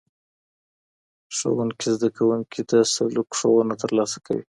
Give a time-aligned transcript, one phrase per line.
[1.35, 4.43] ښوونځي زدهکوونکي د سلوک ښوونه ترلاسه کوي.